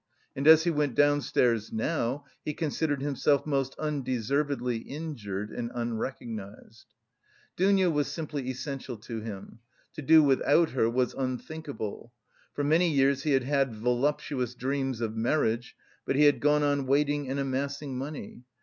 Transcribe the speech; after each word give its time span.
And 0.35 0.47
as 0.47 0.63
he 0.63 0.71
went 0.71 0.95
downstairs 0.95 1.71
now, 1.71 2.25
he 2.43 2.55
considered 2.55 3.03
himself 3.03 3.45
most 3.45 3.75
undeservedly 3.77 4.77
injured 4.77 5.51
and 5.51 5.69
unrecognised. 5.75 6.87
Dounia 7.55 7.91
was 7.91 8.07
simply 8.07 8.49
essential 8.49 8.97
to 8.97 9.21
him; 9.21 9.59
to 9.93 10.01
do 10.01 10.23
without 10.23 10.71
her 10.71 10.89
was 10.89 11.13
unthinkable. 11.13 12.11
For 12.55 12.63
many 12.63 12.89
years 12.89 13.21
he 13.21 13.33
had 13.33 13.43
had 13.43 13.75
voluptuous 13.75 14.55
dreams 14.55 15.01
of 15.01 15.15
marriage, 15.15 15.75
but 16.03 16.15
he 16.15 16.23
had 16.23 16.39
gone 16.39 16.63
on 16.63 16.87
waiting 16.87 17.29
and 17.29 17.39
amassing 17.39 17.95
money. 17.95 18.41